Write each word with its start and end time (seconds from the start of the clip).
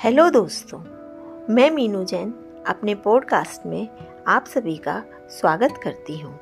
Hello 0.00 0.28
दोस्तों, 0.30 0.78
मैं 1.54 1.70
मीनू 1.70 2.02
जैन 2.04 2.32
अपने 2.66 2.94
पॉडकास्ट 2.94 3.66
में 3.66 3.88
आप 4.26 4.44
सभी 4.46 4.76
का 4.76 5.02
स्वागत 5.30 5.74
करती 5.82 6.16
हूँ। 6.18 6.38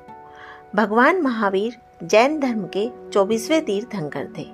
भगवान 0.74 1.20
महावीर 1.22 1.76
जैन 2.02 2.38
धर्म 2.40 2.62
के 2.76 2.86
चौबीसवें 3.10 3.64
तीर्थंकर 3.64 4.28
थे 4.38 4.46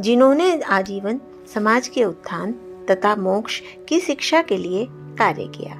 जिन्होंने 0.00 0.60
आजीवन, 0.60 1.20
समाज 1.54 1.88
के 1.88 2.04
उत्थान 2.04 2.52
तथा 2.90 3.16
मोक्ष 3.16 3.60
की 3.88 4.00
शिक्षा 4.00 4.42
के 4.42 4.58
लिए 4.58 4.86
कार्य 4.90 5.46
किया। 5.56 5.74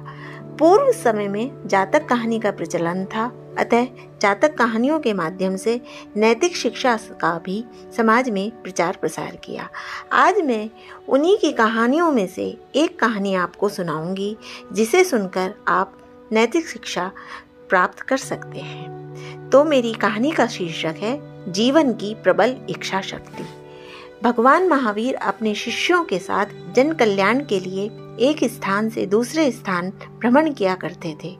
पूर्व 0.59 0.91
समय 0.91 1.27
में 1.27 1.67
जातक 1.67 2.05
कहानी 2.05 2.39
का 2.39 2.51
प्रचलन 2.51 3.05
था। 3.05 3.55
अतः 3.59 3.85
जातक 4.21 4.57
कहानियों 4.57 4.99
के 4.99 5.13
माध्यम 5.13 5.55
से 5.55 5.81
नैतिक 6.17 6.55
शिक्षा 6.55 6.97
का 6.97 7.39
भी 7.45 7.65
समाज 7.97 8.29
में 8.29 8.51
प्रचार 8.63 8.97
प्रसार 9.01 9.35
किया। 9.35 9.69
आज 10.11 10.39
मैं 10.39 10.69
उन्हीं 11.09 11.37
की 11.37 11.51
कहानियों 11.51 12.11
में 12.11 12.27
से 12.27 12.57
एक 12.75 12.99
कहानी 12.99 13.35
आपको 13.35 13.69
सुनाऊँगी, 13.69 14.37
जिसे 14.73 15.03
सुनकर 15.03 15.53
आप 15.67 15.97
नैतिक 16.31 16.67
शिक्षा 16.67 17.11
प्राप्त 17.69 17.99
कर 17.99 18.17
सकते 18.17 18.59
हैं। 18.59 19.49
तो 19.49 19.63
मेरी 19.63 19.93
कहानी 19.93 20.31
का 20.31 20.47
शीर्षक 20.47 20.95
है, 20.97 21.19
जीवन 21.51 21.93
की 21.93 22.15
प्रबल 22.15 22.55
इच्छा 22.69 23.01
शक्ति 23.01 23.43
भगवान 24.25 24.67
महावीर 24.67 25.15
अपने 25.15 25.55
शिष्यों 25.55 26.03
के 26.03 26.19
साथ 26.19 26.45
जन 26.75 26.93
कल्याण 26.93 27.39
के 27.39 27.59
लिए 27.59 27.83
एक 28.19 28.43
स्थान 28.43 28.89
से 28.89 29.05
दूसरे 29.05 29.51
स्थान 29.51 29.89
भ्रमण 29.89 30.53
किया 30.53 30.75
करते 30.75 31.17
थे। 31.23 31.37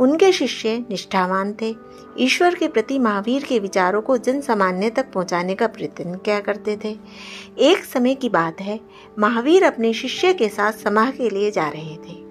उनके 0.00 0.32
शिष्य 0.32 0.84
निष्ठावान 0.90 1.54
थे। 1.62 1.74
ईश्वर 2.18 2.54
के 2.54 2.68
प्रति 2.68 2.98
महावीर 2.98 3.44
के 3.44 3.58
विचारों 3.58 4.02
को 4.02 4.18
जन 4.18 4.40
सामान्य 4.40 4.90
तक 4.90 5.12
पहुँचाने 5.12 5.54
का 5.54 5.66
प्रयत्न 5.66 6.14
किया 6.14 6.40
करते 6.40 6.78
थे। 6.84 6.98
एक 7.58 7.84
समय 7.84 8.14
की 8.14 8.28
बात 8.28 8.60
है, 8.60 8.80
महावीर 9.18 9.64
अपने 9.64 9.92
शिष्य 9.92 10.34
के 10.34 10.48
साथ 10.48 10.72
समाह 10.72 11.10
के 11.10 11.30
लिए 11.30 11.50
जा 11.50 11.68
रहे 11.68 11.96
थे। 11.96 12.24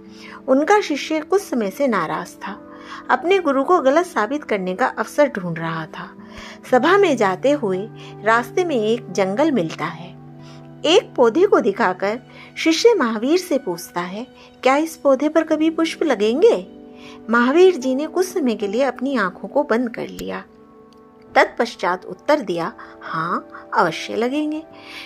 उनका 0.47 0.81
शिष्य 0.81 1.19
कुछ 1.19 1.41
समय 1.41 1.71
से 1.71 1.87
नाराज़ 1.87 2.35
था। 2.35 2.66
अपने 3.09 3.39
गुरु 3.39 3.63
को 3.63 3.79
गलत 3.81 4.05
साबित 4.05 4.43
करने 4.43 4.75
का 4.75 4.87
अवसर 4.87 5.27
ढूंढ 5.27 5.59
रहा 5.59 5.85
था। 5.87 6.09
सभा 6.71 6.97
में 6.97 7.15
जाते 7.17 7.51
हुए 7.51 7.87
रास्ते 8.23 8.65
में 8.65 8.75
एक 8.75 9.11
जंगल 9.11 9.51
मिलता 9.51 9.85
है। 9.85 10.15
एक 10.85 11.13
पौधे 11.15 11.45
को 11.45 11.59
दिखाकर 11.59 12.19
शिष्य 12.57 12.93
महावीर 12.93 13.37
से 13.37 13.57
पूछता 13.57 14.01
है, 14.01 14.25
क्या 14.63 14.75
इस 14.77 14.95
पौधे 14.97 15.29
पर 15.29 15.43
कभी 15.43 15.69
पुष्प 15.69 16.03
लगेंगे? 16.03 16.67
महावीर 17.29 17.75
जी 17.75 17.95
ने 17.95 18.07
कुछ 18.07 18.25
समय 18.25 18.55
के 18.55 18.67
लिए 18.67 18.83
अपनी 18.83 19.15
आँखों 19.17 19.47
को 19.47 19.63
बंद 19.63 19.89
कर 19.89 20.07
लिया। 20.07 20.43
तत्पश्चात 21.31 22.05
उत्तर 22.05 22.41
दिया 22.41 22.71
हाँ 23.01 23.69
अवश्य 23.73 24.15
लगेंगे। 24.15 24.63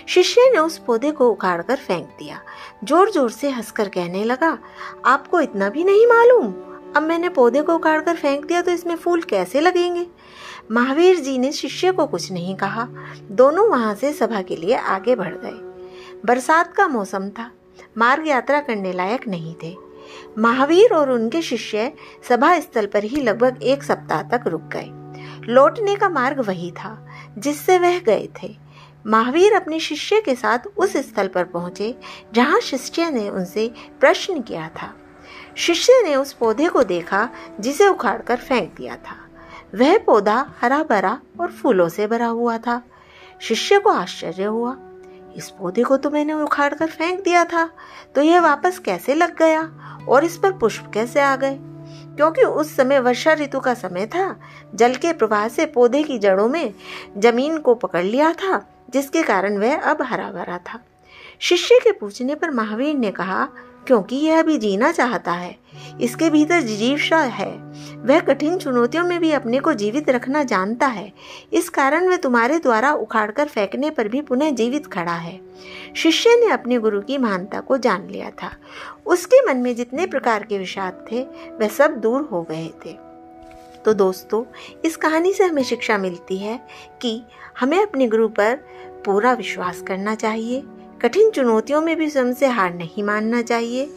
शिष्य 0.08 0.50
ने 0.54 0.60
उस 0.60 0.78
पौधे 0.78 1.12
को 1.12 1.30
उखाड़कर 1.30 1.76
फेंक 1.78 2.06
दिया। 2.20 2.42
ज़ोर 2.84 3.12
ज़ोर 3.12 3.32
से 3.32 3.50
हंसकर 3.50 3.90
कहने 3.90 4.24
लगा, 4.24 4.58
आपको 5.06 5.42
इतना 5.42 5.70
भी 5.70 5.84
नहीं 5.84 6.06
मालूम? 6.08 6.54
अब 6.96 7.04
मैंने 7.04 7.30
पौधे 7.30 7.62
को 7.62 7.76
उखाड़ 7.76 8.02
कर 8.02 8.16
फेंक 8.16 8.46
दिया 8.46 8.62
तो 8.62 8.72
इसमें 8.72 8.96
फूल 8.96 9.22
कैसे 9.22 9.60
लगेंगे? 9.60 10.08
महावीर 10.72 11.20
जी 11.20 11.38
ने 11.38 11.52
शिष्य 11.52 11.92
को 11.92 12.06
कुछ 12.06 12.32
नहीं 12.32 12.56
कहा। 12.56 12.88
दोनों 13.32 13.70
वहाँ 13.70 13.96
से 13.96 14.14
सभा 14.14 14.42
के 14.42 14.56
लिए 14.56 14.76
आगे 14.76 15.16
बढ़ 15.16 15.36
गए। 15.36 15.72
बरसात 16.26 16.74
का 16.74 16.88
मौसम 16.88 17.30
था। 17.30 17.52
मार्ग 17.98 18.28
यात्रा 18.28 18.60
करने 18.60 18.94
लायक 18.94 19.28
नहीं 19.28 19.56
थे। 19.64 19.76
महावीर 20.38 20.94
और 20.94 21.12
उनके 21.12 21.42
शिष्य 21.42 21.92
सभा 22.30 22.60
स्थल 22.60 22.86
पर 22.86 23.04
ही 23.04 23.22
लगभग 23.22 23.64
एक 23.64 23.84
सप्ताह 23.84 24.22
तक 24.24 24.48
रुक 24.48 24.62
गए। 24.62 24.90
लौटने 25.54 25.96
का 25.96 26.10
मार्ग 26.10 26.40
वही 26.40 26.72
था, 26.72 27.08
जिससे 27.38 27.80
वह 27.80 28.00
गए 28.00 28.30
थे। 28.44 28.56
महावीर 29.08 29.54
अपने 29.54 29.80
शिष्य 29.80 30.22
के 30.22 30.36
साथ 30.36 30.60
उस 30.78 30.98
स्थल 30.98 31.28
पर 31.28 31.44
पहुँचे, 31.44 31.96
जहाँ 32.34 32.60
शिष्य 32.60 33.10
ने 33.10 33.30
उनसे 33.30 33.72
प्रश्न 34.00 34.42
किया 34.42 34.68
था। 34.68 34.94
शिष्य 35.58 36.02
ने 36.04 36.16
उस 36.16 36.34
पौधे 36.34 36.68
को 36.68 36.84
देखा, 36.84 37.28
जिसे 37.60 37.88
उखाड़कर 37.88 38.36
फेंक 38.38 38.74
दिया 38.76 38.96
था। 38.98 39.16
वह 39.76 39.98
पौधा 39.98 40.46
हरा 40.62 40.82
भरा 40.84 41.20
और 41.40 41.52
फूलों 41.52 41.88
से 41.90 42.08
भरा 42.08 42.28
हुआ 42.28 42.58
था। 42.58 42.82
शिष्य 43.42 43.80
को 43.80 43.90
आश्चर्य 43.90 44.44
हुआ, 44.44 44.76
इस 45.36 45.50
पौधे 45.50 45.84
को 45.84 45.98
तो 45.98 46.10
मैंने 46.10 46.34
उखाड़ 46.34 46.74
कर 46.74 46.88
फेंक 46.88 47.24
दिया 47.24 47.44
था 47.46 47.70
तो 48.16 48.22
यह 48.22 48.42
वापस 48.42 48.80
कैसे 48.80 49.14
लग 49.16 49.38
गया 49.38 49.62
और 50.10 50.26
इस 50.26 50.38
पर 50.38 50.52
पुष्प 50.52 50.92
कैसे 50.94 51.20
आ 51.20 51.36
गए? 51.36 51.58
क्योंकि 52.16 52.44
उस 52.44 52.76
समय 52.76 53.00
वर्षा 53.00 53.34
ऋतु 53.34 53.60
का 53.60 53.74
समय 53.74 54.06
था, 54.06 54.36
जल 54.76 54.96
के 54.96 55.14
प्रवाह 55.14 55.48
से 55.48 55.66
पौधे 55.66 56.04
की 56.04 56.18
जड़ों 56.20 56.48
में 56.48 56.74
ज़मीन 57.18 57.58
को 57.58 57.76
पकड़ 57.76 58.04
लिया 58.04 58.32
था, 58.34 58.66
जिसके 58.90 59.24
कारण 59.24 59.58
वह 59.58 59.82
अब 59.82 60.02
हरा 60.02 60.32
भरा 60.32 60.58
था। 60.58 60.80
शिष्य 61.42 61.80
के 61.84 61.92
पूछने 61.92 62.36
पर 62.36 62.52
महावीर 62.52 62.96
ने 62.96 63.12
कहा, 63.12 63.48
क्योंकि 63.88 64.16
यह 64.16 64.40
अभी 64.40 64.58
जीना 64.58 64.92
चाहता 64.92 65.32
है। 65.32 65.58
इसके 66.02 66.30
भीतर 66.30 66.62
जिजीवशा 66.62 67.18
है। 67.18 67.52
वह 67.98 68.20
कठिन 68.20 68.58
चुनौतियों 68.58 69.04
में 69.04 69.20
भी 69.20 69.32
अपने 69.32 69.60
को 69.60 69.74
जीवित 69.74 70.10
रखना 70.10 70.44
जानता 70.44 70.88
है। 70.88 71.14
इस 71.54 71.70
कारण 71.70 72.10
वह 72.10 72.16
तुम्हारे 72.16 72.60
द्वारा 72.60 72.94
उखाड़कर 72.94 73.48
फेंकने 73.48 73.90
पर 73.90 74.08
भी 74.08 74.22
पुनः 74.22 74.50
जीवित 74.50 74.88
खड़ा 74.88 75.14
है। 75.14 75.42
शिष्य 75.96 76.30
ने 76.30 76.52
अपने 76.52 76.78
गुरु 76.78 77.02
की 77.02 77.18
महानता 77.18 77.60
को 77.60 77.78
जान 77.78 78.08
लिया 78.08 78.30
था। 78.30 78.52
उसके 79.06 79.46
मन 79.46 79.58
में 79.58 79.76
जितने 79.76 80.06
प्रकार 80.06 80.44
के 80.44 80.58
विषाद 80.58 81.06
थे, 81.12 81.22
वह 81.62 81.68
सब 81.68 81.92
दूर 81.92 82.22
हो 82.22 82.44
गए 82.44 82.70
थे। 82.86 82.94
तो 83.86 83.94
दोस्तों, 83.94 84.44
इस 84.86 84.96
कहानी 84.96 85.34
से 85.34 85.44
हमें 85.44 85.64
शिक्षा 85.64 85.98
मिलती 85.98 86.38
है 86.38 86.68
कि 87.02 87.24
हमें 87.60 87.82
अपने 87.82 88.08
गुरु 88.08 88.28
पर 88.28 88.56
पूरा 89.06 89.34
विश्वास 89.34 89.82
करना 89.82 90.16
चाहिए। 90.16 90.64
कठिन 91.02 91.30
चुनौतियों 91.32 91.82
में 91.82 91.96
भी 91.98 92.10
स्वयं 92.10 92.34
से 92.34 92.48
हार 92.48 92.74
नहीं 92.74 93.04
मानना 93.04 93.42
चाहिए। 93.42 93.90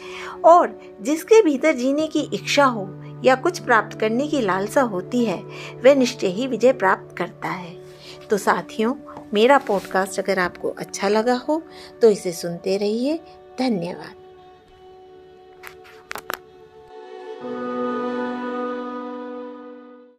और 0.45 0.81
जिसके 1.03 1.43
भीतर 1.43 1.75
जीने 1.75 2.07
की 2.07 2.21
इच्छा 2.35 2.65
हो 2.65 2.89
या 3.25 3.35
कुछ 3.35 3.59
प्राप्त 3.59 3.99
करने 4.01 4.27
की 4.27 4.41
लालसा 4.41 4.83
होती 4.83 5.25
है, 5.25 5.43
वह 5.85 5.95
निश्चय 5.95 6.27
ही 6.27 6.47
विजय 6.47 6.73
प्राप्त 6.73 7.17
करता 7.17 7.49
है। 7.49 7.77
तो 8.31 8.39
साथियों, 8.39 8.95
मेरा 9.35 9.59
पॉडकास्ट 9.59 10.19
अगर 10.19 10.39
आपको 10.39 10.69
अच्छा 10.71 11.09
लगा 11.09 11.35
हो 11.49 11.63
तो 12.03 12.11
इसे 12.11 12.33
सुनते 12.33 12.77
रहिए। 12.77 13.21
धन्यवाद। 13.59 14.24